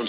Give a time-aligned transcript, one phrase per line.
[0.00, 0.06] I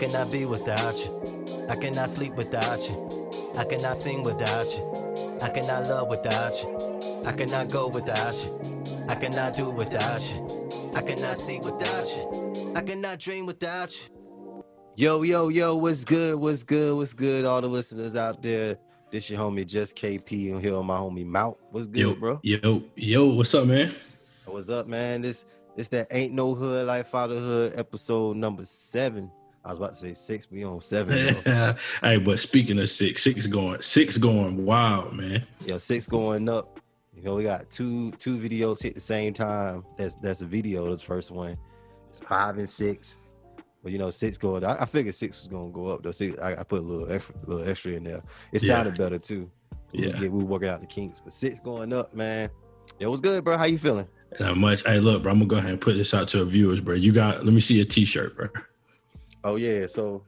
[0.00, 1.66] cannot be without you.
[1.68, 3.30] I cannot sleep without you.
[3.58, 5.38] I cannot sing without you.
[5.42, 7.22] I cannot love without you.
[7.26, 8.82] I cannot go without you.
[9.10, 10.70] I cannot do without you.
[10.94, 12.72] I cannot see without you.
[12.74, 14.64] I cannot dream without you.
[14.96, 16.40] Yo, yo, yo, what's good?
[16.40, 16.96] What's good?
[16.96, 17.44] What's good?
[17.44, 18.78] All the listeners out there.
[19.10, 21.58] This your homie Just KP and here on my homie Mount.
[21.72, 22.40] What's good, yo, bro?
[22.42, 23.92] Yo, yo, what's up, man?
[24.46, 25.20] What's up, man?
[25.22, 25.44] This
[25.76, 29.30] this that ain't no hood like fatherhood episode number seven.
[29.64, 31.16] I was about to say six, we on seven.
[32.02, 35.44] hey, but speaking of six, six going, six going wild, man.
[35.66, 36.80] Yo, six going up.
[37.14, 39.84] You know, we got two two videos hit the same time.
[39.98, 40.88] That's that's a video.
[40.90, 41.56] This first one.
[42.08, 43.16] It's five and six.
[43.82, 44.64] But you know, six going.
[44.64, 46.12] I, I figured six was gonna go up though.
[46.12, 48.22] Six, I, I put a little extra, little extra in there.
[48.52, 48.68] It Yeah.
[48.76, 49.50] sounded better too.
[49.92, 50.20] We was Yeah.
[50.20, 52.50] we were working out the kinks, but six going up, man.
[53.00, 53.56] It was good, bro.
[53.58, 54.06] How you feeling?
[54.38, 54.82] And how much?
[54.84, 56.94] Hey, look, bro, I'm gonna go ahead and put this out to our viewers, bro.
[56.94, 58.48] You got, let me see a T-shirt, bro.
[59.44, 60.24] Oh yeah, so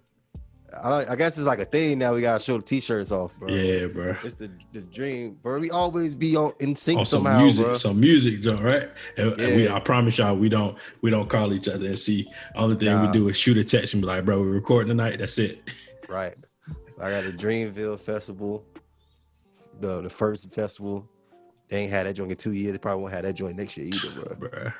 [0.80, 2.14] I, I guess it's like a thing now.
[2.14, 3.48] We gotta show the t-shirts off, bro.
[3.48, 4.14] Yeah, bro.
[4.22, 5.58] It's the the dream, bro.
[5.58, 7.74] We always be on in sync On some somehow, music, bro.
[7.74, 8.88] some music, Joe, right?
[9.16, 12.30] And, and we, I promise y'all, we don't, we don't call each other and see.
[12.54, 13.06] Only thing Nah.
[13.06, 15.18] we do is shoot a text and be like, bro, we're recording tonight.
[15.18, 15.62] That's it.
[16.08, 16.36] Right.
[17.00, 18.64] I got the Dreamville Festival,
[19.80, 21.08] the the first festival.
[21.68, 22.72] They ain't had that joint in two years.
[22.72, 24.34] They probably won't have that joint next year either, bro.
[24.50, 24.72] bro.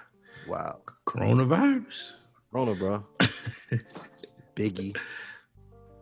[0.47, 0.78] Wow.
[1.06, 2.12] Coronavirus.
[2.50, 3.05] Corona, bro.
[4.56, 4.97] Biggie.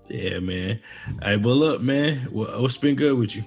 [0.09, 0.81] Yeah, man.
[1.23, 3.45] Hey, but look, man, what, what's been good with you?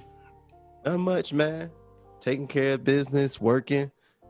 [0.86, 1.72] Not much, man.
[2.20, 3.90] Taking care of business, working.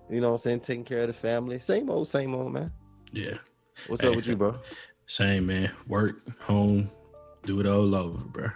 [0.10, 0.60] You know what I'm saying?
[0.62, 1.58] Taking care of the family.
[1.58, 2.72] Same old, same old, man.
[3.12, 3.36] Yeah.
[3.88, 4.10] What's Hey.
[4.10, 4.60] up with you, bro?
[5.08, 5.72] Same man.
[5.88, 6.92] Work, home,
[7.46, 8.50] do it all over, bro.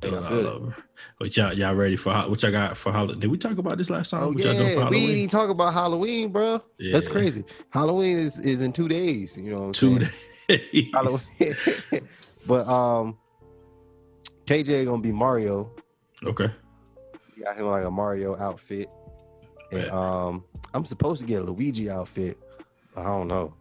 [0.00, 0.76] Do Hey, I it feel all over.
[1.18, 3.20] But y'all, y'all ready for what y'all got for holiday?
[3.20, 4.22] Did we talk about this last time?
[4.22, 4.52] Oh yeah,
[4.88, 6.62] we didn't even talk about Halloween, bro.
[6.78, 7.44] That's crazy.
[7.70, 9.36] Halloween is, is in two days.
[9.36, 10.10] You know what I'm Two saying?
[10.48, 10.86] days.
[10.92, 12.08] Halloween.
[12.46, 13.18] but um,
[14.46, 15.70] KJ gonna be Mario.
[16.24, 16.50] Okay.
[17.42, 18.88] Got him like a Mario outfit,
[19.72, 20.44] and um,
[20.74, 22.38] I'm supposed to get a Luigi outfit.
[22.96, 23.54] I don't know.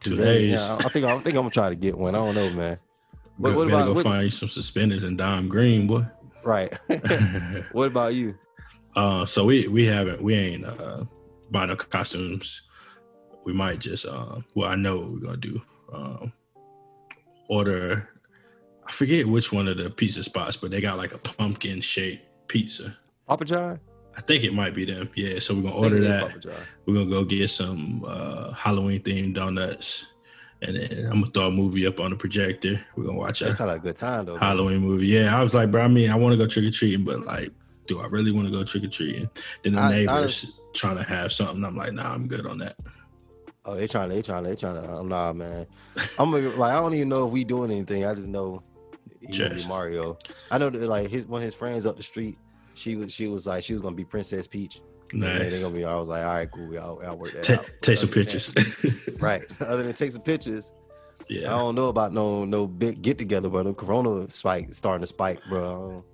[0.00, 0.52] Two Today, days.
[0.60, 2.14] yeah, I I think I think I'm gonna try to get one.
[2.14, 2.78] I don't know, man.
[3.38, 6.04] What better about go what, find you some suspenders and dime green, boy.
[6.44, 6.72] right?
[7.72, 8.36] what about you?
[8.96, 11.04] uh, so we we haven't we ain't uh
[11.50, 12.62] buying no costumes.
[13.44, 15.62] We might just uh well I know what we're gonna do.
[15.92, 16.32] Um
[17.48, 18.08] order
[18.86, 22.24] I forget which one of the pizza spots, but they got like a pumpkin shaped
[22.48, 22.96] pizza.
[23.26, 23.80] Papa John.
[24.16, 25.10] I think it might be them.
[25.14, 26.44] Yeah, so we're gonna order that.
[26.86, 30.06] We're gonna go get some uh Halloween themed donuts.
[30.60, 32.80] And then I'm gonna throw a movie up on the projector.
[32.96, 34.32] We're gonna watch That a sound like a good time though.
[34.32, 34.40] man.
[34.42, 35.06] Halloween movie.
[35.06, 37.24] Yeah, I was like, bro, I mean, I want to go trick or treating, but
[37.24, 37.52] like,
[37.86, 39.30] do I really want to go trick or treating?
[39.62, 41.64] Then the I- neighbors trying to have something.
[41.64, 42.76] I'm like, nah, I'm good on that.
[43.64, 44.90] Oh, they trying, they trying, they trying to.
[44.92, 45.66] Um, nah, man.
[46.18, 48.04] I'm gonna- like, I don't even know if we doing anything.
[48.04, 48.62] I just know
[49.20, 50.18] he Mario.
[50.50, 52.36] I know that like his one of his friends up the street.
[52.74, 54.80] She was, she was like, she was gonna be Princess Peach.
[55.12, 55.50] Nice.
[55.50, 55.84] they gonna be.
[55.84, 56.78] I was like, all right, cool.
[56.78, 57.66] I'll, I'll work that Ta- out.
[57.82, 59.08] take some than that- pictures.
[59.20, 59.44] right.
[59.60, 60.72] Other than take some pictures,
[61.28, 61.54] Yeah.
[61.54, 65.06] I don't know about no no big get together, but the Corona spike starting to
[65.06, 66.04] spike, bro.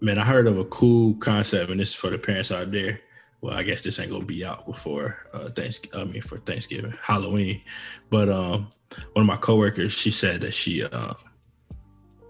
[0.00, 3.00] man, I heard of a cool concept, and this is for the parents out there.
[3.40, 6.00] Well, I guess this ain't gonna be out before uh, Thanksgiving.
[6.00, 7.60] I mean, for Thanksgiving, Halloween.
[8.08, 8.68] But um,
[9.12, 11.12] one of my coworkers, she said that she, uh,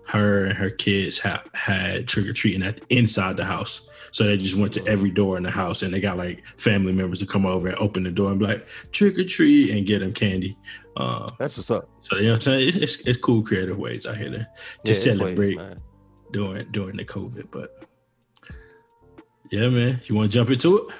[0.09, 3.89] her and her kids have had trick or treating at inside the house.
[4.15, 6.93] So they just went to every door in the house, and they got like family
[6.93, 9.85] members to come over and open the door and be like trick or treat and
[9.85, 10.57] get them candy.
[10.97, 11.89] Uh, That's what's up.
[12.01, 12.69] so you know what I'm saying?
[12.69, 14.47] It's, it's, it's cool creative ways out here to, to
[14.85, 15.59] Yeah, it's ways, celebrate
[16.31, 17.51] during during the COVID.
[17.51, 17.89] But
[19.51, 20.95] yeah, man, you want to jump into it?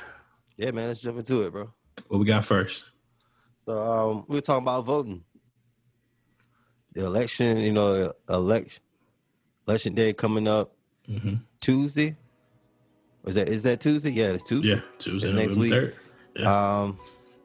[0.57, 0.89] Yeah, man.
[0.89, 1.73] Let's jump into it, bro.
[2.09, 2.83] What we got first?
[3.59, 5.23] So um, we were talking about voting.
[6.95, 8.83] The election, you know, election
[9.69, 10.75] election day coming up
[11.07, 12.17] hmm Tuesday.
[13.27, 14.11] Is that is that Tuesday?
[14.11, 14.69] Yeah, it's Tuesday.
[14.75, 15.95] Yeah, Tuesday, It's next week.
[16.37, 16.81] Yeah.
[16.83, 16.99] Um,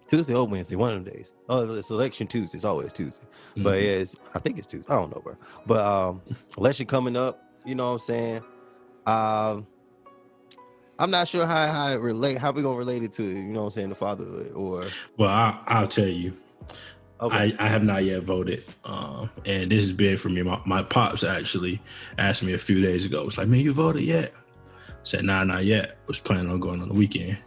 [0.10, 1.34] Tuesday or Wednesday, one of the days.
[1.48, 2.58] Oh, it's election Tuesday.
[2.58, 3.26] It's always Tuesday.
[3.58, 3.84] But Mhm.
[3.84, 4.92] yeah, it's, I think it's Tuesday.
[4.92, 5.38] I don't know, bro.
[5.68, 6.22] But um,
[6.58, 7.42] election coming up.
[7.66, 8.42] You know what I'm saying?
[9.06, 9.68] Um,
[10.98, 12.38] I'm not sure how how it relate.
[12.40, 14.84] How we gonna relate it to you know what I'm saying the fatherhood or
[15.18, 16.36] Well, I, I'll tell you,
[17.22, 17.56] okay.
[17.58, 20.42] I, I have not yet voted, um, and this is big for me.
[20.42, 21.82] My, my pops actually
[22.18, 23.22] asked me a few days ago.
[23.24, 24.34] It's like, man, you voted yet?
[25.10, 25.98] Said, nah, not yet.
[26.06, 27.40] Was planning on going on the weekend.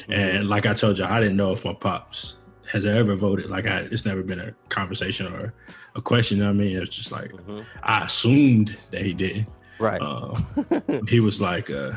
[0.00, 0.12] Mm-hmm.
[0.12, 2.36] And like I told you, I didn't know if my pops
[2.70, 3.48] has ever voted.
[3.48, 5.54] Like I, it's never been a conversation or
[5.94, 6.36] a question.
[6.36, 7.64] you know what I mean, it's just like Mhm.
[7.82, 9.48] I assumed that he didn't.
[9.78, 10.00] right.
[10.02, 10.38] Uh,
[11.08, 11.92] he was like, uh,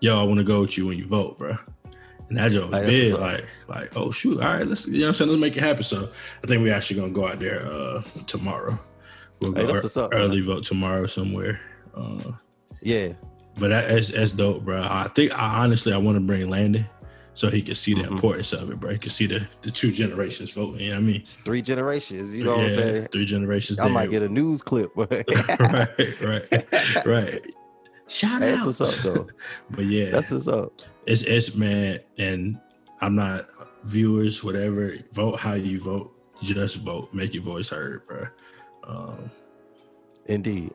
[0.00, 1.56] "Yo, I want to go with you when you vote, bro."
[2.28, 3.20] And that joke was Like.
[3.20, 5.62] Like, like, oh shoot, all right, let's you know what I'm saying, let's make it
[5.62, 5.82] happen.
[5.84, 6.10] So
[6.44, 8.78] I think we're actually gonna go out there uh tomorrow.
[9.40, 11.60] We'll Hey, go that's what's up, early vote tomorrow somewhere.
[11.94, 12.32] Uh,
[12.82, 13.12] Yeah.
[13.58, 14.82] But that, that's that's dope, bro.
[14.82, 16.86] I think I honestly I want to bring Landon
[17.34, 18.12] so he can see the Mhm.
[18.12, 18.92] importance of it, bro.
[18.92, 20.80] He can see the the two generations voting.
[20.80, 21.16] You know what I mean?
[21.22, 22.34] It's three generations.
[22.34, 23.06] You know yeah, what I'm saying?
[23.12, 23.78] Three generations.
[23.78, 24.90] I might get a news clip.
[24.96, 25.24] right,
[26.20, 27.54] right, right.
[28.08, 28.66] Shout That's out.
[28.66, 29.26] what's up, though.
[29.70, 30.72] but yeah, That's what's up.
[31.06, 32.58] it's it's man, and
[33.00, 33.46] I'm not
[33.84, 34.94] viewers, whatever.
[35.12, 36.12] Vote how you vote.
[36.42, 37.14] Just vote.
[37.14, 38.26] Make your voice heard, bro.
[38.86, 39.30] Um,
[40.26, 40.72] Indeed.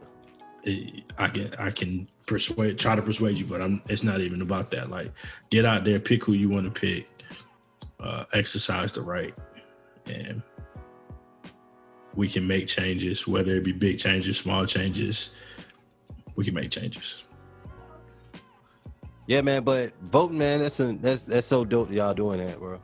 [0.64, 3.82] it- I can I can persuade, try to persuade you, but I'm.
[3.90, 4.92] It's not even about that.
[4.92, 5.12] Like,
[5.50, 7.10] get out there, pick who you want to pick,
[8.00, 9.34] uh, exercise the right,
[10.06, 10.44] and
[12.14, 15.32] we can make changes, whether it be big changes, small changes.
[16.36, 17.24] We can make changes.
[19.26, 19.64] Yeah, man.
[19.64, 21.90] But voting, man, that's a, that's that's so dope.
[21.90, 22.80] that Y'all doing that, bro.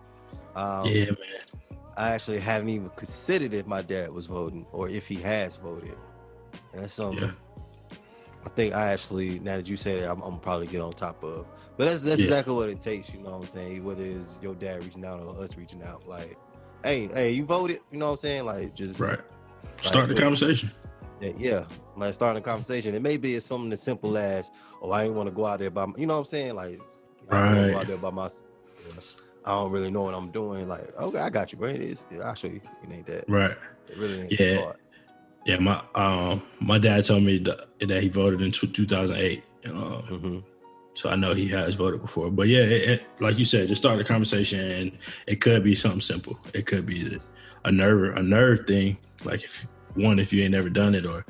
[0.56, 1.78] Um, yeah, man.
[1.96, 5.96] I actually haven't even considered if my dad was voting or if he has voted.
[6.74, 7.32] And that's something Yeah.
[8.46, 11.24] I think I actually, now that you say that, I'm, I'm probably get on top
[11.24, 11.46] of.
[11.78, 12.26] But that's that's Yeah.
[12.26, 13.14] exactly what it takes.
[13.14, 13.84] You know what I'm saying?
[13.84, 16.38] Whether it's your dad reaching out or us reaching out, like,
[16.84, 17.80] hey, hey, you voted.
[17.92, 18.46] You know what I'm saying?
[18.46, 19.20] Like, just Right.
[19.82, 20.72] Start the conversation.
[21.20, 21.66] Yeah, yeah.
[21.96, 22.96] Like starting a conversation.
[22.96, 24.50] It may be it's something as simple as,
[24.82, 26.56] oh, I ain't want to go out there by, my, you know what I'm saying?
[26.56, 26.80] Like,
[27.30, 27.72] I don't Right.
[27.72, 28.44] go out there by myself.
[29.46, 30.68] I don't really know what I'm doing.
[30.68, 31.70] Like, okay, I got you, bro.
[31.70, 32.06] It is.
[32.24, 32.62] I'll show you.
[32.84, 33.26] It ain't that.
[33.28, 33.56] Right.
[33.90, 34.74] It really ain't Yeah.
[35.46, 39.44] Yeah, my um my dad told me that, that he voted in two- 2008.
[39.66, 40.44] You know, Mhm.
[40.94, 42.30] so I know he has voted before.
[42.32, 44.92] But yeah, it, it, like you said, just start a conversation, and
[45.28, 46.38] it could be something simple.
[46.54, 47.20] It could be
[47.66, 48.98] a nerve a nerve thing.
[49.24, 51.26] Like if one, if you ain't never done it, or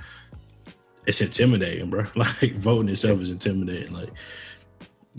[1.08, 2.06] it's intimidating, bro.
[2.16, 3.94] Like voting itself is intimidating.
[3.94, 4.10] Like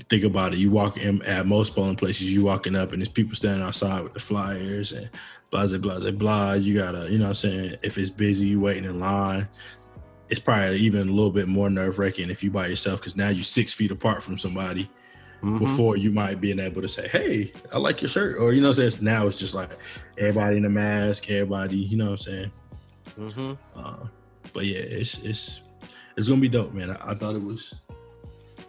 [0.09, 0.59] think about it.
[0.59, 4.03] You walk in at most polling places, you walking up, and there's people standing outside
[4.03, 5.09] with the flyers and
[5.51, 6.11] blah blah blah blah.
[6.11, 6.53] blah.
[6.55, 7.77] You gotta, you know what I'm saying?
[7.83, 9.49] If it's busy, you waiting in line.
[10.31, 13.29] It's probably even a little bit more nerve wracking if you by yourself because now
[13.29, 14.91] you're six feet apart from somebody.
[15.43, 15.59] Mhm.
[15.59, 18.69] Before you might be able to say, "Hey, I like your shirt," or you know,
[18.71, 19.71] what I'm saying now it's just like
[20.17, 22.53] everybody in a mask, everybody, you know, what I'm saying.
[23.21, 23.59] Mhm.
[23.77, 23.97] Uh,
[24.55, 25.61] but yeah, it's it's
[26.17, 26.91] it's gonna be dope, man.
[26.93, 27.75] I, I thought it was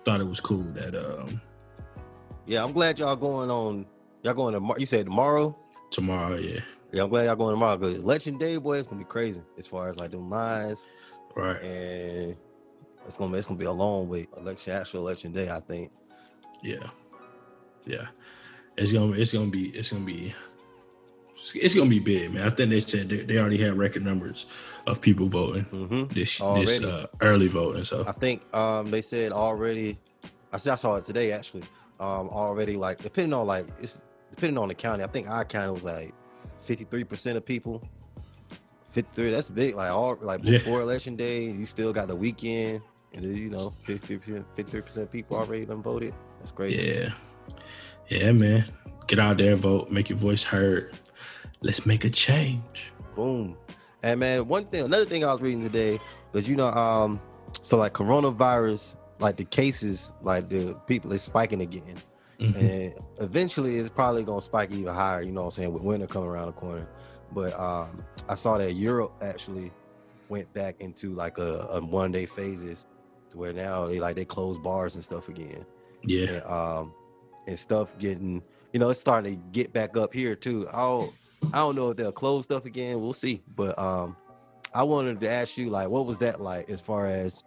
[0.06, 1.42] thought it was cool that um
[2.46, 3.86] Yeah, I'm glad y'all going on.
[4.24, 4.80] Y'all going to.
[4.80, 5.57] You said tomorrow.
[5.92, 6.62] tomorrow, yeah,
[6.92, 7.78] Yeah, I'm glad y'all going tomorrow.
[7.78, 10.86] Cause election day, boy, it's gonna be crazy as far as like the lines,
[11.36, 12.36] right, and
[13.06, 14.30] it's gonna be, it's gonna be a long wait.
[14.38, 15.92] Election, actual election day, I think.
[16.63, 16.88] yeah,
[17.86, 18.08] yeah.
[18.78, 20.34] It's gonna it's gonna be it's gonna be
[21.56, 22.48] it's gonna be big, man.
[22.48, 24.46] I think they said they, they already had record numbers
[24.88, 26.14] of people voting Mm-hmm.
[26.14, 27.84] this this uh, early voting.
[27.84, 29.98] So I think um they said already.
[30.54, 30.70] I see.
[30.70, 31.64] I saw it today actually.
[32.00, 34.02] Um, already like depending on like it's
[34.32, 35.04] depending on the county.
[35.04, 36.14] I think our county was like
[36.62, 37.82] fifty three percent of people.
[38.92, 39.30] Fifty three.
[39.32, 39.76] That's big.
[39.76, 40.52] Like all like Yeah.
[40.58, 42.82] before election day, you still got the weekend,
[43.14, 46.14] and you know fifty percent fifty three percent people already done voted.
[46.40, 46.82] That's crazy.
[46.92, 47.14] yeah,
[48.10, 48.66] yeah, man.
[49.08, 50.98] Get out there, and vote, make your voice heard.
[51.62, 52.92] Let's make a change.
[53.16, 53.57] Boom.
[54.04, 56.00] And man, one thing, another thing I was reading today
[56.31, 57.19] was you know, um,
[57.62, 61.98] so like coronavirus, like the cases, like the people is spiking again.
[62.40, 62.56] Mhm.
[62.57, 65.22] and eventually it's probably gonna spike even higher.
[65.22, 65.74] You know what I'm saying?
[65.74, 66.86] With winter coming around the corner,
[67.31, 69.72] but um, I saw that Europe actually
[70.27, 72.86] went back into like a, a one day phases
[73.29, 75.65] to where now they like they close bars and stuff again,
[76.03, 76.94] Yeah, and um,
[77.48, 80.68] and stuff getting you know it's starting to get back up here too.
[80.74, 81.13] Don't
[81.54, 83.00] I don't know if they'll close stuff again.
[83.02, 84.16] We'll see, but um,
[84.74, 87.44] I wanted to ask you like what was that like as far as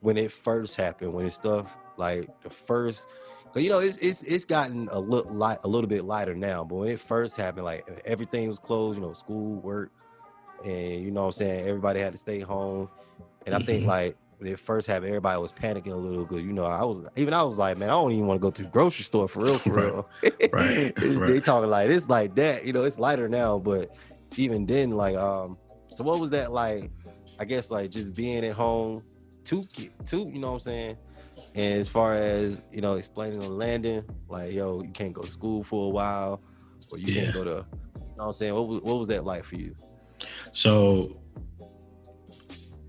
[0.00, 3.06] when it first happened when it stuff like the first
[3.52, 6.62] so you know it's it's it's gotten a little light a little bit lighter now
[6.64, 9.90] but when it first happened like everything was closed you know school work
[10.64, 12.88] and you know what i'm saying everybody had to stay home
[13.46, 13.86] and i think Mhm.
[13.86, 17.06] like when it first happened everybody was panicking a little bit you know i was
[17.16, 19.26] even i was like man i don't even want to go to the grocery store
[19.26, 19.84] for real for Right.
[19.84, 20.08] real
[20.52, 21.44] Right, It's- they right.
[21.44, 23.90] talking like it's like that you know it's lighter now but
[24.36, 25.56] even then like um
[25.88, 26.90] so what was that like
[27.38, 29.02] i guess like just being at home
[29.44, 29.66] two
[30.04, 30.96] two you know what i'm saying
[31.54, 35.30] and as far as you know explaining to landon like yo you can't go to
[35.30, 36.42] school for a while
[36.90, 37.22] or you Yeah.
[37.22, 37.64] can't go to you know
[38.16, 39.74] what i'm saying what was, what was that like for you
[40.52, 41.12] So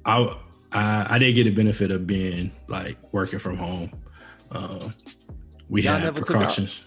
[0.07, 0.37] I,
[0.75, 3.91] I I didn't get the benefit of being like working from home.
[4.51, 4.93] Um,
[5.69, 6.39] we Y'all had never took out?
[6.41, 6.83] precautions.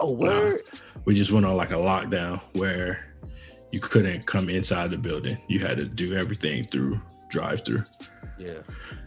[0.00, 0.62] Oh word
[1.04, 3.14] We just went on like a lockdown where
[3.72, 5.36] you couldn't come inside the building.
[5.48, 7.84] You had to do everything through drive through.
[8.38, 8.60] yeah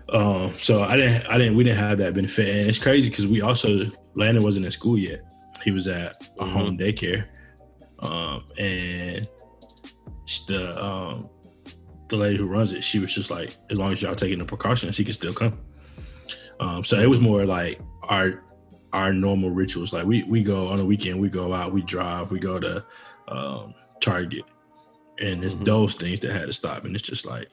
[0.09, 3.27] Um, so I didn't, I didn't, we didn't have that benefit, and it's crazy because
[3.27, 5.21] we also Landon wasn't in school yet,
[5.63, 6.49] he was at a Mhm.
[6.51, 7.25] home daycare,
[7.99, 9.27] um, and
[10.47, 11.29] the um,
[12.11, 14.45] the lady who runs it, she was just like, as long as y'all taking the
[14.45, 15.57] precautions, she can still come.
[16.59, 18.43] Um, so it was more like our
[18.93, 19.93] our normal rituals.
[19.93, 22.85] Like we we go on a weekend, we go out, we drive, we go to
[23.29, 24.43] um, Target,
[25.19, 25.65] and it's Mhm.
[25.65, 26.85] those things that had to stop.
[26.85, 27.47] And it's just like,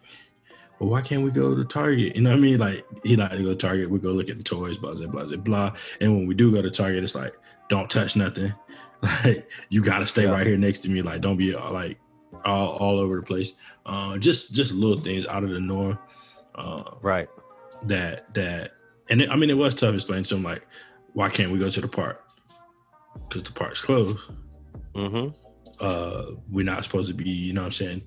[0.78, 2.16] well, why can't we go to Target?
[2.16, 2.58] You know what I mean?
[2.58, 5.06] Like he like to go to Target, we go look at the toys, blah blah
[5.06, 5.72] blah blah.
[6.00, 7.34] And when we do go to Target, it's like,
[7.68, 8.52] don't touch nothing.
[9.00, 10.32] Like you got to stay Yeah.
[10.32, 11.02] right here next to me.
[11.02, 12.00] Like don't be uh, like
[12.45, 13.52] all all over the place.
[13.87, 15.99] Uh, just just little things out of the norm.
[16.54, 17.28] Uh, Right.
[17.85, 18.73] that that
[19.11, 20.66] and it, I mean it was tough explaining to him like
[21.12, 22.25] why can't we go to the park
[23.28, 24.28] because the park's closed
[24.95, 25.28] Mm-hmm.
[25.80, 28.02] uh we're not supposed to be you know what I'm saying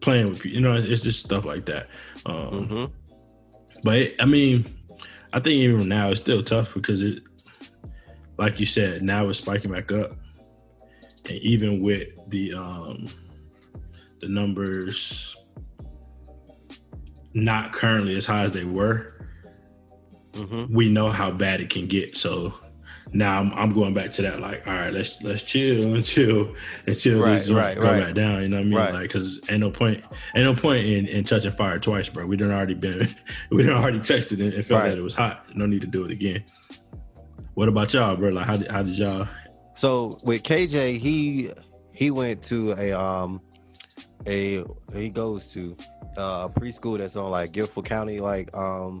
[0.00, 1.88] playing with people you know it's, it's just stuff like that
[2.26, 2.84] um Mm-hmm.
[3.82, 4.66] but it, I mean
[5.32, 7.22] I think even now it's still tough because it
[8.36, 10.12] like you said now it's spiking back up
[11.30, 13.06] and even with the um
[14.20, 15.36] the numbers
[17.32, 19.14] not currently as high as they were
[20.32, 20.72] Mm-hmm.
[20.72, 22.16] we know how bad it can get.
[22.16, 22.54] So
[23.12, 24.40] now I'm, I'm going back to that.
[24.40, 26.54] Like, all right, let's let's chill until
[26.86, 28.00] until Right, joint right, go right.
[28.04, 28.42] back down.
[28.42, 28.74] You know what I mean?
[28.78, 28.94] Right.
[28.94, 30.04] Like, because ain't no point,
[30.36, 32.26] ain't no point in, in touching fire twice, bro.
[32.26, 33.08] We done already been,
[33.50, 35.46] we done already touched it and, and felt that it was hot.
[35.56, 36.44] No need to do it again.
[37.54, 38.28] What about y'all, bro?
[38.30, 39.26] Like, how did how did y'all?
[39.80, 41.52] So with KJ, he
[41.94, 43.40] he went to a um
[44.26, 45.74] a he goes to
[46.18, 49.00] uh, a preschool that's on like Guilford County like um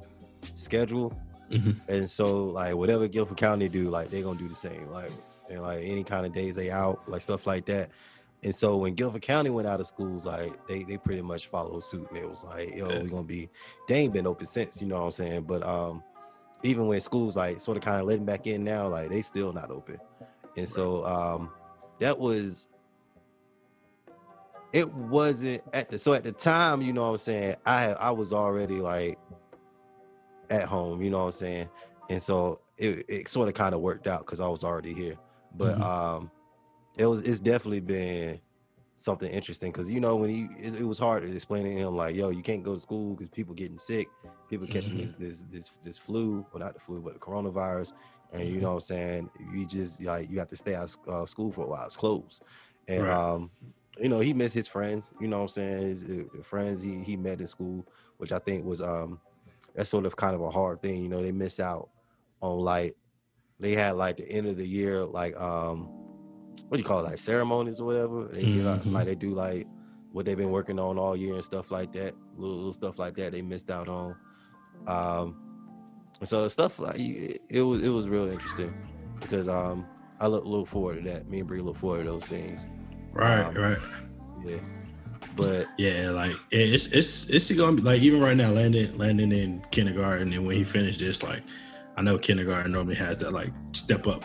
[0.54, 1.12] schedule,
[1.50, 1.78] Mhm.
[1.86, 4.90] and so like whatever Guilford County do, like they're gonna do the same.
[4.90, 5.12] Like
[5.50, 7.90] and like any kind of days they out, like stuff like that.
[8.42, 11.84] And so when Guilford County went out of schools, like they they pretty much followed
[11.84, 13.02] suit, and it was like, yo, Yeah.
[13.02, 13.50] we gonna be.
[13.86, 15.42] They ain't been open since, you know what I'm saying?
[15.42, 16.02] But um,
[16.62, 19.52] even when schools like sort of kind of letting back in now, like they still
[19.52, 19.98] not open.
[20.56, 21.50] And so um
[22.00, 22.68] that was
[24.72, 27.96] it wasn't at the so at the time, you know what I'm saying, I had
[27.98, 29.18] I was already like
[30.50, 31.68] at home, you know what I'm saying?
[32.08, 35.16] And so it, it sort of kind of worked out because I was already here.
[35.56, 35.82] But Mhm.
[35.82, 36.30] um
[36.98, 38.40] it was it's definitely been
[38.96, 41.96] something interesting because you know when he it, it was hard to explain to him
[41.96, 44.08] like yo you can't go to school because people getting sick
[44.50, 45.00] people catching Mhm.
[45.00, 47.92] this this this this flu well not the flu but the coronavirus
[48.32, 48.62] and you Mhm.
[48.62, 49.30] know what i'm saying?
[49.38, 51.86] You just like you have to stay out of uh, school for a while.
[51.86, 52.42] It's closed.
[52.88, 53.16] And Right.
[53.34, 53.50] um
[53.98, 55.12] you know he missed his friends.
[55.20, 55.82] You know what i'm saying?
[55.82, 57.86] His uh, friends he, he met in school
[58.18, 59.18] which i think was um
[59.74, 61.02] that's sort of kind of a hard thing.
[61.02, 61.88] You know they miss out
[62.40, 62.96] on like
[63.58, 65.88] they had like the end of the year like um
[66.68, 68.28] what do you call it like ceremonies or whatever.
[68.32, 68.92] They give out Mhm.
[68.92, 69.66] like they do like
[70.12, 72.14] what they've been working on all year and stuff like that.
[72.36, 74.16] Little, little stuff like that they missed out on.
[74.86, 75.36] Um
[76.24, 78.74] so stuff like it, it was it was real interesting
[79.20, 79.86] because um
[80.20, 82.60] i look look forward to that me and Bree look forward to those things
[83.12, 83.78] Right, Um, right.
[84.44, 84.58] yeah
[85.36, 89.62] but Yeah, like it's it's it's gonna be like even right now, Landon Landon in
[89.70, 91.42] kindergarten, and when he finished this, like
[91.96, 94.24] I know kindergarten normally has that like step up,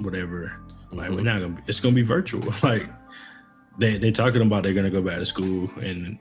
[0.00, 0.52] whatever.
[0.92, 1.24] Like we're Mhm.
[1.24, 2.52] not gonna, be, it's gonna be virtual.
[2.62, 2.88] Like
[3.78, 6.18] they they talking about they're gonna go back to school in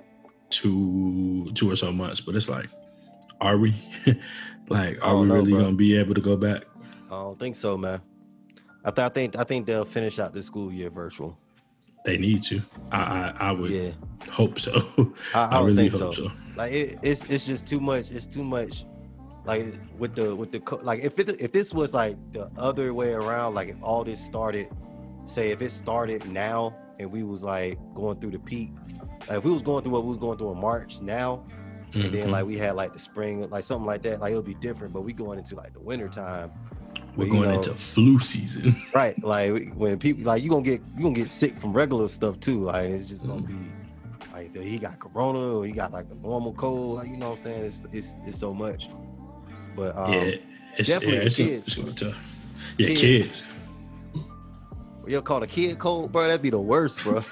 [0.49, 2.69] two two or so months, but it's like,
[3.41, 3.73] are we?
[4.69, 5.61] like, are we know, really bro.
[5.61, 6.63] gonna be able to go back?
[7.07, 8.01] i don't think so man
[8.85, 11.37] i, th- I think i think they'll finish out the school year virtual
[12.05, 12.61] They need to.
[12.91, 13.91] I I, I would yeah
[14.31, 14.73] hope so.
[15.33, 16.11] I, I, I, really hope so.
[16.11, 16.31] so.
[16.55, 18.11] Like it, it's it's just too much.
[18.11, 18.85] It's too much.
[19.45, 19.65] Like
[19.97, 23.11] with the with the co- like if it if this was like the other way
[23.13, 24.69] around, like if all this started,
[25.25, 28.71] say if it started now and we was like going through the peak,
[29.27, 31.43] like if we was going through what we was going through in March now,
[31.93, 32.31] and then Mhm.
[32.31, 34.93] like we had like the spring, like something like that, like it'll be different.
[34.93, 36.51] But we going into like the winter time,
[37.15, 38.75] we're going know- into flu season.
[38.93, 39.21] right?
[39.23, 42.63] Like when people like you gonna get you gonna get sick from regular stuff too.
[42.65, 43.55] Like it's just gonna be
[44.33, 46.97] like the, he got corona or he got like a normal cold.
[46.97, 47.63] Like you know what I'm saying?
[47.65, 48.89] It's it's, it's so much.
[49.75, 50.35] But um, yeah,
[50.77, 52.01] it's, definitely yeah, it's, kids, it's.
[52.77, 53.01] Yeah, Kids.
[53.01, 53.47] kids.
[55.09, 56.27] You'll call a kid cold, bro.
[56.27, 57.21] That'd be the worst, bro.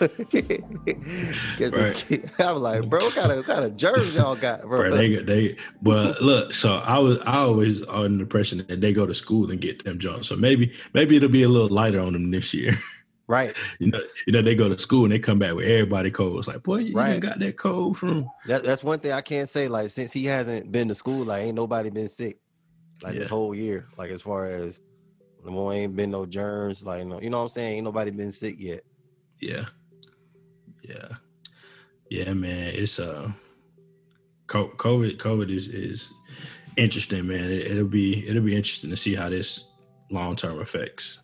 [1.59, 2.29] Right.
[2.39, 4.89] I'm like, bro, what kind of what kind of germs y'all got, bro?
[4.89, 8.93] Bro, they they but look, so I was I always on the impression that they
[8.93, 10.27] go to school and get them jobs.
[10.27, 12.77] So maybe maybe it'll be a little lighter on them this year.
[13.27, 13.55] right.
[13.79, 16.39] you know, you know, they go to school and they come back with everybody cold.
[16.39, 17.13] It's like, boy, you Right.
[17.13, 19.67] ain't got that cold from That, that's one thing I can't say.
[19.67, 22.39] Like since he hasn't been to school, like ain't nobody been sick
[23.03, 23.87] like this whole year.
[23.97, 24.79] Like as far as
[25.47, 26.85] no ain't been no germs.
[26.85, 27.77] Like no, you know what I'm saying?
[27.77, 28.81] Ain't nobody been sick yet.
[29.39, 29.65] yeah.
[30.83, 31.09] Yeah.
[32.09, 32.71] Yeah, man.
[32.73, 33.31] It's uh
[34.47, 36.13] COVID COVID is is
[36.77, 37.51] interesting, man.
[37.51, 39.71] It, it'll be it'll be interesting to see how this
[40.09, 41.19] long term affects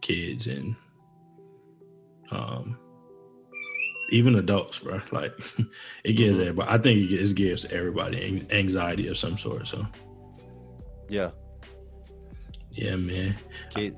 [0.00, 0.76] kids and
[2.30, 2.78] um
[4.10, 5.00] even adults, bro.
[5.10, 5.32] Like
[6.04, 6.42] it gives Mhm.
[6.42, 6.70] everybody.
[6.70, 9.66] I think it gives, gives everybody anxiety of some sort.
[9.66, 9.84] So
[11.08, 11.30] Yeah,
[12.74, 13.36] yeah, man.
[13.74, 13.96] kid.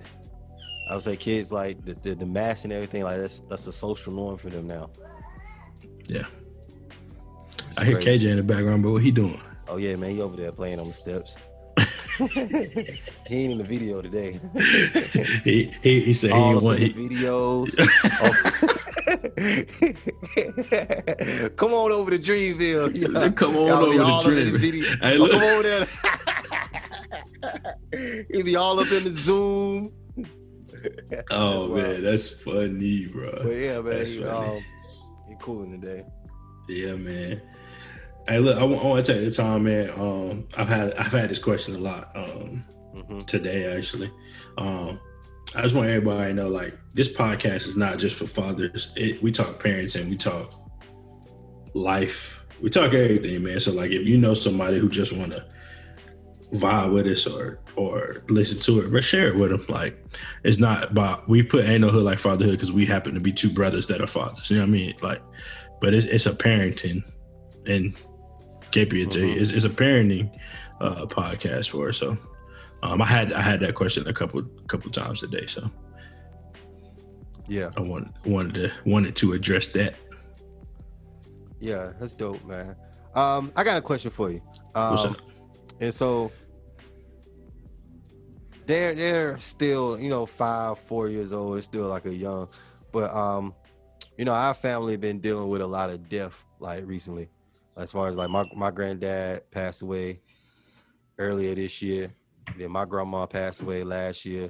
[0.90, 3.72] I would say kids like the, the the mask and everything like that's that's a
[3.72, 4.90] social norm for them now.
[6.08, 6.26] Yeah.
[7.78, 8.26] I hear Crazy.
[8.26, 9.40] KJ in the background, but what he doing?
[9.66, 11.36] Oh yeah, man, he over there playing on the steps.
[12.18, 14.38] he ain't in the video today.
[15.44, 17.74] he, he he said he All didn't want he, videos.
[21.56, 23.34] Come on over to Dreamville.
[23.36, 24.60] Come on Y'all over to up in the Dreamville.
[24.60, 24.96] video.
[25.00, 25.86] Hey, Oh, come over there.
[28.32, 29.92] He be all up in the Zoom.
[31.30, 33.50] Oh man, that's funny, But bro.
[33.50, 34.56] yeah, man, That's he, funny.
[34.56, 34.64] um,
[35.28, 36.04] he cooling today.
[36.68, 37.40] Yeah, man.
[38.28, 39.90] Hey, look, I want to take the time, man.
[39.90, 42.10] Um, I've had I've had this question a lot.
[42.14, 44.10] Um, hmm today actually.
[44.58, 45.00] Um,
[45.56, 48.92] I just want everybody to know, like, this podcast is not just for fathers.
[48.96, 50.52] It, we talk parents and we talk
[51.74, 52.44] life.
[52.60, 53.60] We talk everything, man.
[53.60, 55.46] So, like, if you know somebody who just want to
[56.54, 59.64] vibe with us or or listen to it, but share it with them.
[59.68, 59.98] Like,
[60.44, 63.32] it's not about we put ain't no hood like fatherhood because we happen to be
[63.32, 64.50] two brothers that are fathers.
[64.50, 64.94] You know what I mean?
[65.02, 65.22] Like,
[65.80, 67.02] but it's it's a parenting
[67.66, 67.94] and
[68.70, 69.36] KP Mhm.
[69.40, 70.30] it's, it's a parenting
[70.80, 71.98] uh, podcast for us.
[71.98, 72.16] So.
[72.82, 75.70] Um, I had I had that question a couple couple times today, so
[77.48, 79.94] Yeah, I wanted wanted to wanted to address that.
[81.60, 82.76] yeah, that's dope, man.
[83.14, 84.42] Um, I got a question for you.
[84.74, 85.16] Um,
[85.80, 86.30] and so
[88.66, 91.58] they're they're still you know five four years old.
[91.58, 92.48] It's still like a young
[92.94, 93.52] but um
[94.16, 97.28] you know our family been dealing with a lot of death like recently
[97.76, 100.20] as far as like my, my granddad passed away
[101.18, 102.14] earlier this year
[102.56, 104.48] then my grandma passed away last year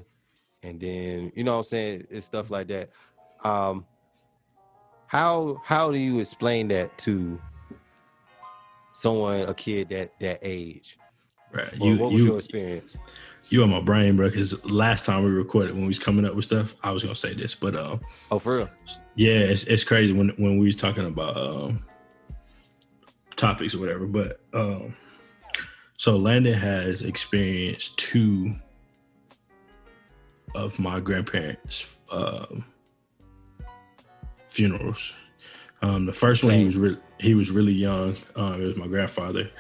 [0.62, 2.90] and then you know what i'm saying it's stuff like that.
[3.42, 3.86] Um
[5.06, 7.40] how how do you explain that to
[8.92, 10.98] someone a kid that that age?
[11.50, 12.98] Right, you what was your experience?
[13.48, 14.28] You on my brain, bro.
[14.28, 17.14] Because last time we recorded when we was coming up with stuff, I was gonna
[17.14, 18.70] say this, but um, Oh, for real?
[19.14, 21.84] yeah, it's it's crazy when when we was talking about um
[23.36, 24.06] topics or whatever.
[24.06, 24.94] But um,
[25.96, 28.54] so Landon has experienced two
[30.54, 32.64] of my grandparents' um,
[34.46, 35.16] funerals.
[35.82, 38.16] Um, the first one he was really he was really young.
[38.36, 39.50] Um, it was my grandfather,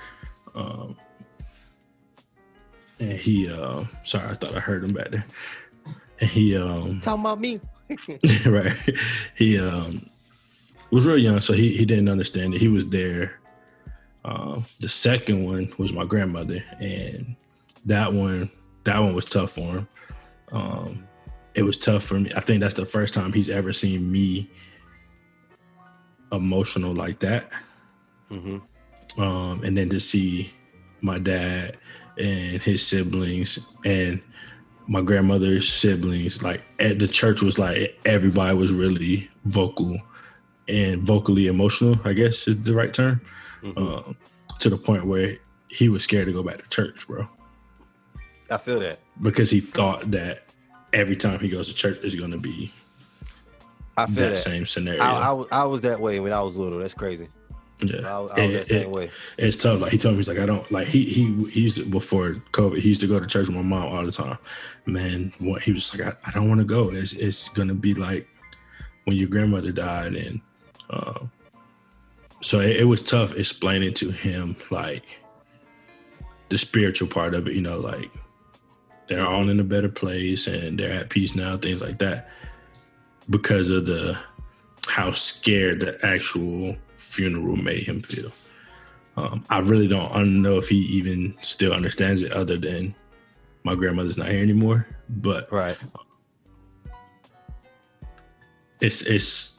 [0.54, 0.96] um,
[3.10, 3.50] and he.
[3.50, 5.24] Uh, sorry, I thought I heard him back there.
[6.20, 7.60] And he um, Talking about me?
[8.46, 8.76] right.
[9.36, 10.08] He um
[10.90, 12.60] was real young, so he he didn't understand it.
[12.60, 13.38] He was there.
[14.24, 17.36] Um, the second one was my grandmother, and
[17.84, 18.50] that one
[18.84, 19.88] that one was tough for him.
[20.52, 21.08] Um,
[21.54, 22.30] it was tough for me.
[22.36, 24.50] I think that's the first time he's ever seen me
[26.32, 27.50] emotional like that.
[28.28, 28.58] hmm
[29.18, 30.52] Um, and then to see
[31.00, 31.76] my dad
[32.18, 34.20] and his siblings and
[34.86, 40.00] my grandmother's siblings, like at the church was like everybody was really vocal
[40.68, 43.20] and vocally emotional, I guess is the right term.
[43.62, 44.16] hmm Um,
[44.60, 47.26] to the point where he was scared to go back to church, bro.
[48.50, 49.00] I feel that.
[49.20, 50.46] Because he thought that
[50.92, 52.72] every time he goes to church is gonna be
[53.96, 54.38] I feel that, that.
[54.38, 55.02] same scenario.
[55.02, 56.78] I, I, I was that way when I was little.
[56.78, 57.28] That's crazy.
[57.82, 58.06] Yeah.
[58.06, 59.10] I, was- I was It- same it- way.
[59.38, 59.80] it's tough.
[59.80, 62.30] Like he told me, he's like, I don't like he he he used to, before
[62.52, 64.38] COVID, he used to go to church with my mom all the time.
[64.86, 66.90] Man, what he was like, I, I don't want to go.
[66.90, 68.28] It's it's gonna be like
[69.04, 70.40] when your grandmother died, and
[70.90, 71.30] um,
[72.42, 75.04] so it, it was tough explaining to him like
[76.50, 77.54] the spiritual part of it.
[77.54, 78.10] You know, like
[79.08, 82.30] they're all in a better place and they're at peace now, things like that,
[83.28, 84.18] because of the
[84.86, 88.32] how scared the actual funeral made him feel.
[89.16, 92.94] Um, I really don't, I don't know if he even still understands it other than
[93.62, 94.86] my grandmother's not here anymore.
[95.08, 95.76] But Right.
[98.80, 99.54] it's it's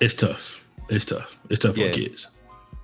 [0.00, 0.66] it's tough.
[0.88, 1.38] It's tough.
[1.50, 1.88] It's tough Yeah.
[1.88, 2.28] for kids.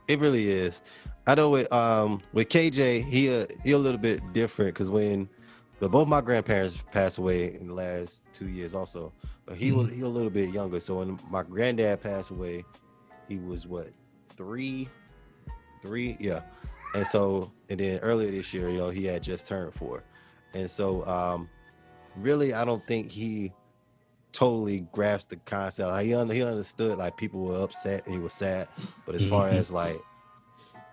[0.09, 0.83] It really is.
[1.27, 5.29] I know with um with KJ, he uh, he a little bit different because when
[5.81, 9.13] the, both my grandparents passed away in the last two years also,
[9.47, 10.81] but he was he a little bit younger.
[10.81, 12.65] So when my granddad passed away,
[13.29, 13.89] he was what
[14.31, 14.89] three,
[15.83, 16.43] three, yeah.
[16.95, 20.03] And so and then earlier this year, you know, he had just turned four,
[20.55, 21.49] and so um
[22.17, 23.53] really, I don't think he
[24.33, 25.89] totally grasped the concept.
[25.89, 28.69] Like, he un- he understood like people were upset and he was sad,
[29.07, 29.53] but as far Mhm.
[29.59, 30.01] as like,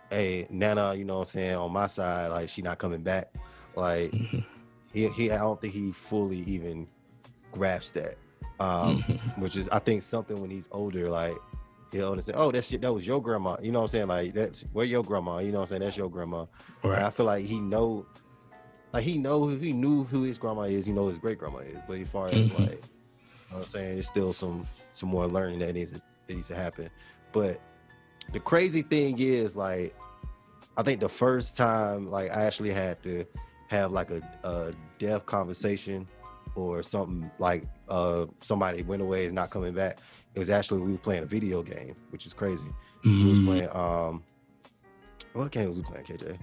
[0.09, 3.33] hey, Nana, you know what I'm saying on my side, like she not coming back,
[3.75, 4.43] like Mhm.
[4.93, 6.87] he he I don't think he fully even
[7.51, 8.15] grasped that.
[8.59, 9.41] Um, Mhm.
[9.41, 11.35] which is I think something when he's older, like
[11.91, 12.38] he'll understand.
[12.39, 13.58] Oh, that's your, that was your grandma.
[13.62, 14.08] You know what I'm saying?
[14.08, 15.39] Like that's where your grandma.
[15.39, 15.82] You know what I'm saying?
[15.82, 16.45] That's your grandma.
[16.84, 18.06] Like, I feel like he know,
[18.93, 20.86] like he know he knew who his grandma is.
[20.86, 21.77] He know his great grandma is.
[21.88, 22.54] But as far as Mhm.
[22.54, 22.80] like, you
[23.51, 26.47] know what I'm saying, there's still some some more learning that needs to, that needs
[26.47, 26.89] to happen.
[27.32, 27.60] But
[28.34, 29.95] the crazy thing is like,
[30.77, 33.25] I think the first time like I actually had to
[33.67, 36.08] have like a, a deaf conversation
[36.56, 39.99] or something like uh somebody went away is not coming back.
[40.33, 42.67] It was actually we were playing a video game, which is crazy.
[43.03, 44.23] We was Mm, playing um
[45.33, 46.37] what game was we playing, KJ?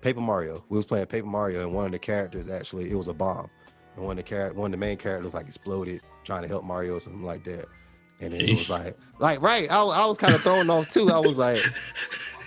[0.00, 0.64] Paper Mario.
[0.68, 3.50] We was playing Paper Mario and one of the characters actually it was a bomb.
[3.96, 6.64] And one of the character one of the main characters like exploded trying to help
[6.64, 7.66] Mario or something like that.
[8.20, 11.10] And then it was like like right, I, I was kind of thrown off too.
[11.10, 11.64] I was like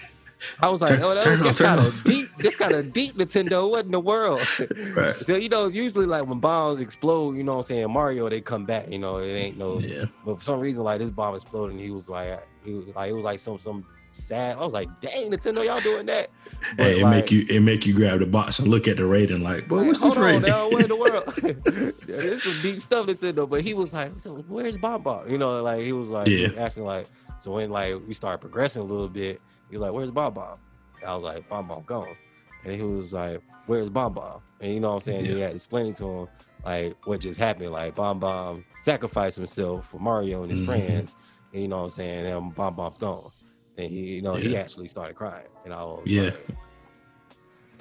[0.60, 2.28] I was like, oh, that was off, kind of deep.
[2.38, 3.70] This kind of deep, Nintendo.
[3.70, 4.42] What in the world?
[4.96, 5.16] right.
[5.26, 8.42] so you know, usually like when bombs explode, you know what I'm saying, Mario they
[8.42, 8.90] come back.
[8.90, 10.06] You know, it ain't no Yeah.
[10.26, 13.10] but for some reason, like this bomb exploded, and he was like, he was like,
[13.10, 14.58] it was like some some sad.
[14.58, 16.30] I was like, dang, Nintendo, y'all doing that?
[16.78, 18.98] But, Hey, it like, make you it make you grab the box and look at
[18.98, 20.42] the rating like, boy, like, what's this on rating?
[20.44, 21.34] now, what in the world?
[22.08, 23.50] this is deep stuff, Nintendo.
[23.50, 25.30] But he was like, so where's Bomb Bomb?
[25.30, 26.50] You know, like he was like Yeah.
[26.58, 27.08] asking like,
[27.40, 29.42] so when like we started progressing a little bit,
[29.74, 30.60] he was like, where's Bomb Bomb?
[31.06, 32.16] I was like, Bomb Bomb gone,
[32.64, 34.42] and he was like, where's Bomb Bomb?
[34.62, 35.26] And you know what I'm saying?
[35.26, 36.28] He had to explain to him
[36.64, 37.72] like what just happened.
[37.72, 40.66] Like Bomb Bomb sacrificed himself for Mario and his Mhm.
[40.66, 41.16] friends.
[41.52, 42.26] And you know what I'm saying?
[42.28, 43.32] And Bomb Bomb's gone.
[43.78, 45.48] And he, you know, he actually started crying.
[45.66, 46.26] And I was Yeah.
[46.26, 46.48] like,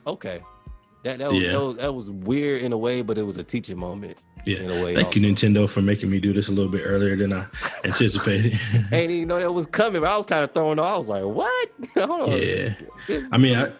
[0.07, 0.43] okay.
[1.05, 1.53] That that was, Yeah.
[1.53, 4.59] that was that was weird in a way, but it was a teaching moment Yeah.
[4.59, 4.95] in a way.
[4.95, 5.23] Thank you.
[5.23, 7.47] Nintendo, for making me do this a little bit earlier than I
[7.85, 8.59] anticipated.
[8.75, 10.01] I didn't even know that was coming.
[10.03, 10.95] But I was kind of thrown off.
[10.95, 11.71] I was like, what?
[12.09, 12.39] Hold on.
[12.41, 12.75] Yeah.
[13.33, 13.73] I mean, I,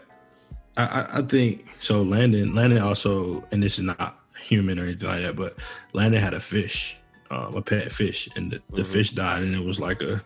[0.75, 2.01] I, I think so.
[2.01, 5.55] Landon, Landon also, and this is not human or anything like that, but
[5.93, 6.97] Landon had a fish,
[7.31, 8.91] um, a pet fish, and the, the Mhm.
[8.91, 10.21] fish died, and it was like a,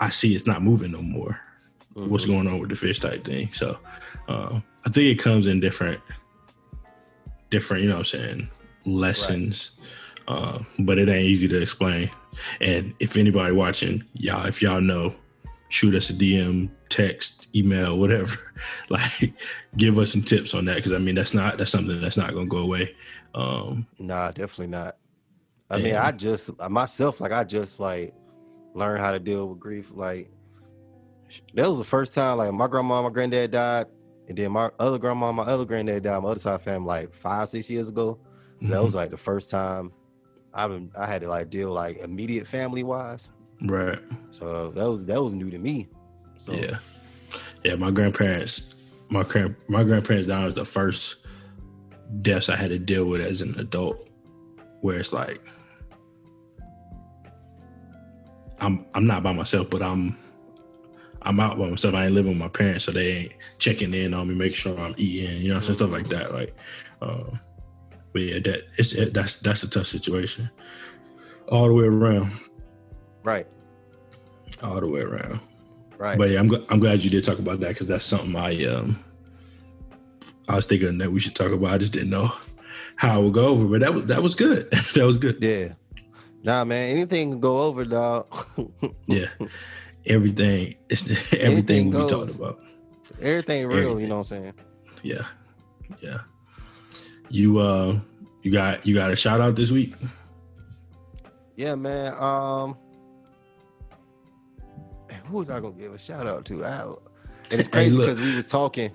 [0.00, 1.38] I see it's not moving no more.
[2.06, 2.28] What's Mhm.
[2.28, 3.50] going on with the fish type thing?
[3.52, 3.78] So,
[4.28, 6.00] uh, I think it comes in different,
[7.50, 8.48] different, you know, what I'm saying
[8.84, 9.72] lessons,
[10.28, 12.10] uh, but it ain't easy to explain.
[12.60, 15.14] And if anybody watching, y'all, if y'all know,
[15.68, 18.36] shoot us a DM, text, email, whatever.
[18.90, 19.34] Like,
[19.76, 22.32] give us some tips on that because I mean that's not that's something that's not
[22.32, 22.96] gonna go away.
[23.34, 24.96] Um, Nah, definitely not.
[25.70, 28.14] I mean, I just myself, like I just like
[28.74, 29.90] learned how to deal with grief.
[29.94, 30.30] Like
[31.54, 33.86] that was the first time like my grandma, my granddad died,
[34.28, 36.22] and then my other grandma, my other granddad died.
[36.22, 38.18] My other side of family like five, six years ago.
[38.62, 38.96] That was mm-hmm.
[38.96, 39.92] like the first time
[40.52, 43.30] I been I had to like deal like immediate family wise.
[43.62, 43.98] right.
[44.30, 45.88] So that was that was new to me.
[46.36, 46.78] So Yeah,
[47.64, 47.76] yeah.
[47.76, 48.74] My grandparents,
[49.08, 51.16] my grand, my grandparents died was the first
[52.22, 54.08] deaths I had to deal with as an adult,
[54.80, 55.40] where it's like
[58.60, 60.18] I'm I'm not by myself, but I'm
[61.28, 61.94] I'm out by myself.
[61.94, 64.80] I ain't living with my parents, so they ain't checking in on me, making sure
[64.80, 66.32] I'm eating, you know, some stuff like that.
[66.32, 66.56] Like,
[67.02, 67.24] uh,
[68.14, 70.48] but yeah, that it's it, that's that's a tough situation,
[71.48, 72.32] all the way around,
[73.22, 73.46] right,
[74.62, 75.40] all the way around.
[75.98, 76.16] right.
[76.16, 78.64] But yeah, I'm gl- I'm glad you did talk about that because that's something I
[78.64, 79.04] um
[80.48, 81.74] I was thinking that we should talk about.
[81.74, 82.32] I just didn't know
[82.96, 84.70] how it would go over, but that was that was good.
[84.94, 85.44] that was good.
[85.44, 85.74] yeah.
[86.42, 88.26] Nah, man, anything can go over, dog.
[89.06, 89.26] Yeah,
[90.06, 92.60] everything it's Anything everything we talked about.
[93.20, 94.54] Everything real, you know what I'm saying?
[95.02, 95.26] Yeah,
[96.00, 96.18] yeah.
[97.30, 97.98] You uh
[98.42, 99.94] you got you got a shout out this week.
[101.56, 102.14] Yeah, man.
[102.14, 102.76] Um,
[105.26, 106.64] who was I gonna give a shout out to?
[106.64, 106.82] I,
[107.50, 108.92] and it's crazy because we were talking.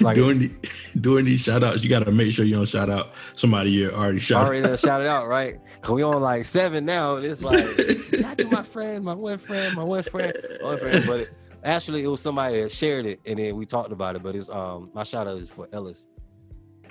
[0.00, 0.50] Like doing the,
[1.00, 3.90] doing these shout outs, you got to make sure you don't shout out somebody you
[3.90, 5.58] already shout already done shouted out, right?
[5.80, 7.16] 'Cause we on like seven now.
[7.16, 7.58] and It's like
[8.24, 10.32] I do my friend, my one friend, my one friend,
[10.62, 11.04] my one friend.
[11.06, 11.34] But it,
[11.64, 14.22] actually, it was somebody that shared it, and then we talked about it.
[14.22, 16.06] But it's um my shout out is for Ellis.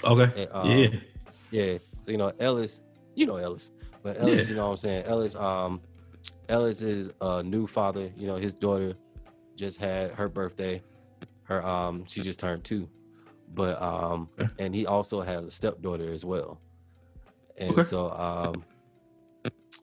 [0.03, 0.43] Okay.
[0.43, 0.87] And, um, yeah.
[1.51, 1.77] Yeah.
[2.03, 2.81] So you know, Ellis,
[3.15, 4.49] you know Ellis, but Ellis, Yeah.
[4.49, 5.03] you know what I'm saying?
[5.05, 5.79] Ellis, um,
[6.49, 8.11] Ellis is a new father.
[8.17, 8.93] You know, his daughter
[9.55, 10.81] just had her birthday.
[11.45, 12.89] Her um, she just turned two,
[13.53, 14.29] but um,
[14.59, 16.61] and he also has a stepdaughter as well.
[17.57, 17.81] And Okay.
[17.83, 18.63] so um,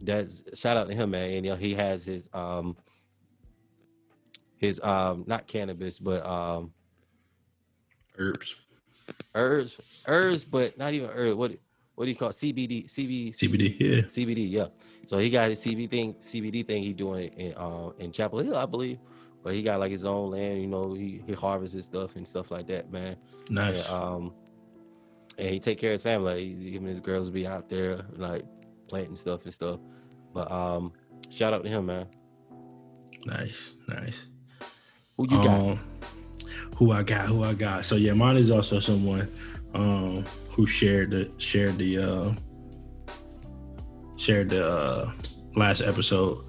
[0.00, 1.30] that's shout out to him, man.
[1.30, 2.76] And you know, he has his um,
[4.56, 6.72] his um, not cannabis, but um,
[8.18, 8.56] Herbs.
[9.34, 11.36] herbs, herbs, but not even herbs.
[11.36, 11.52] What
[11.94, 12.32] what do you call it?
[12.32, 13.76] CBD, CB, CBD.
[13.78, 14.02] Yeah.
[14.02, 14.66] CBD, yeah.
[15.06, 16.82] So he got his CBD thing, CBD thing.
[16.82, 18.98] He doing it in uh, in Chapel Hill, I believe.
[19.42, 20.92] But he got like his own land, you know.
[20.92, 23.16] He he harvests his stuff and stuff like that, man.
[23.48, 23.88] Nice.
[23.88, 24.33] And, um,
[25.38, 26.33] and he take care of his family.
[26.35, 28.44] Like, he- him and his girls be out there like
[28.88, 29.81] planting stuff and stuff.
[30.35, 30.92] But um,
[31.31, 32.07] shout out to him, man.
[33.26, 34.24] Nice, nice.
[35.16, 35.61] Who you got?
[35.61, 35.81] Um,
[36.76, 37.26] who I got?
[37.26, 37.85] Who I got?
[37.85, 39.31] So yeah, mine is also someone
[39.74, 42.33] um, who shared the shared the uh,
[44.16, 45.12] shared the uh,
[45.57, 46.44] last episode.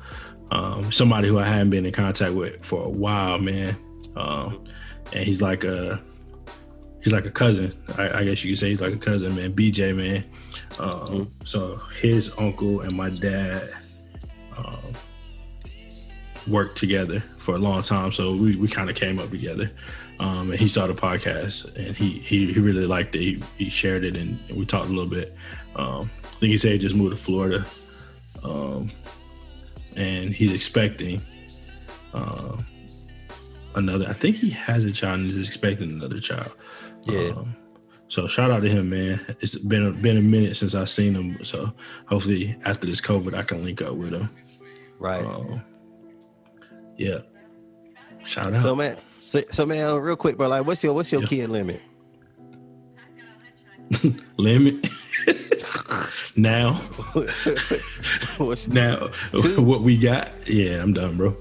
[0.52, 3.76] Um, somebody who I hadn't been in contact with for a while, man.
[4.16, 4.66] Um,
[5.14, 6.02] and he's like a
[7.02, 7.74] he's like a cousin.
[7.98, 9.54] I, I guess you could say he's like a cousin, man.
[9.54, 10.26] BJ, man.
[10.78, 13.72] Um, So his uncle and my dad
[14.58, 14.94] um,
[16.48, 18.12] worked together for a long time.
[18.12, 19.72] So we, we kind of came up together.
[20.20, 23.20] Um, and he saw the podcast and he he, he really liked it.
[23.22, 25.36] He, he shared it and, and we talked a little bit.
[25.76, 27.66] Um, I think he said he just moved to Florida.
[29.96, 31.22] And he's expecting
[32.14, 32.58] uh,
[33.76, 34.08] another.
[34.08, 36.52] I think he has a child and he's expecting another child.
[37.04, 37.30] Yeah.
[37.36, 37.56] Um,
[38.08, 39.26] so shout out to him, man.
[39.40, 41.44] It's been a, been a minute since I've seen him.
[41.44, 41.74] So
[42.08, 44.30] hopefully after this COVID, I can link up with him.
[45.00, 45.24] Right.
[45.26, 45.62] Um,
[46.98, 47.20] yeah.
[48.26, 48.62] Shout out.
[48.62, 50.48] So man, so, so man, real quick, bro.
[50.50, 51.28] Like, what's your what's your Yeah.
[51.28, 51.82] kid limit?
[54.38, 54.88] Limit.
[56.36, 56.80] now,
[58.67, 59.10] now,
[59.41, 59.62] Two.
[59.62, 60.32] what we got?
[60.50, 61.36] Yeah, I'm done, bro.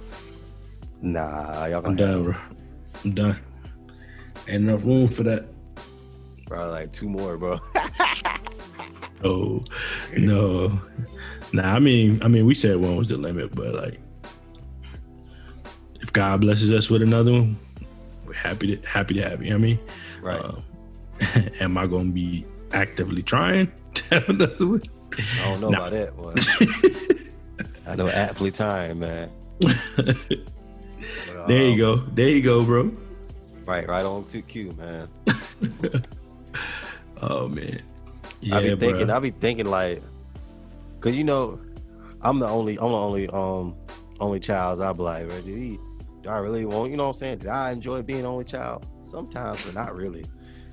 [1.01, 2.35] nah, y'all I'm done, bro.
[3.05, 3.39] I'm done.
[4.49, 5.45] Ain't enough room for that.
[6.47, 6.69] bro.
[6.71, 7.59] Like two more, bro.
[9.23, 9.61] Oh
[10.17, 10.81] no.
[11.53, 14.01] Nah, I mean, I mean, we said one was the limit, but like,
[16.01, 17.59] if God blesses us with another one,
[18.25, 19.51] we're happy to happy to have you.
[19.51, 19.79] know what I mean,
[20.23, 20.41] right.
[20.41, 23.71] Uh, am I gonna be actively trying
[24.11, 24.81] another one?
[25.19, 25.87] I don't know nah.
[25.87, 26.35] about that one.
[27.87, 29.31] I know aptly time, man.
[31.49, 31.97] there you um, go.
[32.15, 32.93] There you go, bro.
[33.67, 35.09] Right, right on to Q, man.
[37.23, 37.81] Oh man.
[38.41, 39.17] Yeah, I be thinking, bro.
[39.17, 40.03] I be thinking like,
[41.01, 41.61] cause you know,
[42.23, 43.75] I'm the only, I'm the only, um,
[44.21, 44.81] only child.
[44.81, 45.79] I be like, do, he,
[46.23, 46.91] do I really want?
[46.91, 47.39] You know what I'm saying?
[47.39, 48.87] Did I enjoy being only child?
[49.03, 50.25] Sometimes, but not really.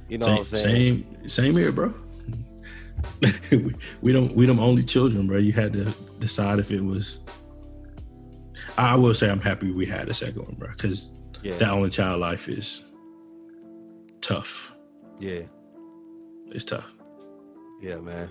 [0.08, 1.06] You know same, what I'm saying?
[1.21, 1.93] same, same here, bro.
[3.51, 5.38] we, we don't, we don't only children, bro.
[5.38, 5.86] You had to
[6.19, 7.19] decide if it was.
[8.77, 11.89] I will say I'm happy we had a second one, bro, because Yeah, that only
[11.89, 12.84] child life is
[14.21, 14.73] tough.
[15.19, 15.41] yeah,
[16.51, 16.93] It's tough.
[17.82, 18.30] yeah, man.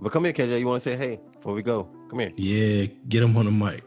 [0.00, 0.58] But come here, KJ.
[0.60, 1.88] You want to say hey before we go?
[2.08, 2.32] Come here.
[2.36, 3.82] Yeah, get him on the mic.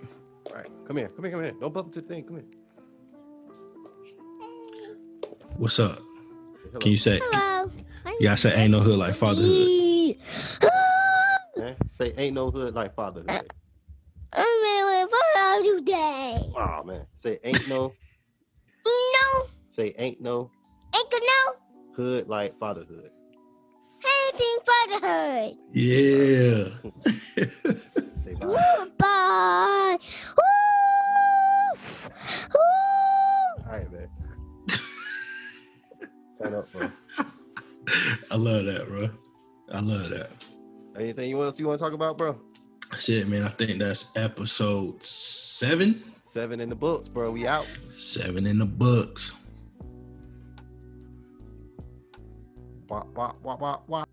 [0.48, 1.54] All right, come here, come here, come here.
[1.60, 2.24] Don't bump into the thing.
[2.26, 2.46] Come here.
[5.58, 6.00] What's up?
[6.68, 7.20] Hello, Can you say?
[7.32, 7.70] Hello.
[8.20, 9.68] You gotta say ain't no hood like fatherhood.
[11.58, 11.76] Man.
[11.98, 13.54] Say ain't no hood like fatherhood.
[14.34, 16.52] I'm in for you today.
[16.56, 17.06] Oh man.
[17.16, 17.94] Say ain't no.
[18.86, 20.52] No, say ain't no
[20.96, 21.58] ain't gonna
[21.96, 23.12] hood like fatherhood.
[24.04, 25.58] anything for the.
[25.74, 26.70] Yeah.
[28.24, 28.88] Say bye.
[28.98, 29.98] Bye.
[30.38, 31.78] Woo!
[32.54, 32.60] Woo!
[33.66, 34.10] All right, man.
[36.38, 36.90] Turn up, bro.
[38.32, 39.10] I love that, bro.
[39.74, 40.32] I love that.
[40.98, 42.40] Anything else you want to talk about, bro?
[43.00, 43.44] Shit, man.
[43.44, 46.04] I think that's episode seven.
[46.20, 47.32] Seven in the books, bro.
[47.32, 47.66] We out.
[47.98, 49.34] Seven in the books.
[52.90, 54.06] Wah, wah, wah, wah, wah.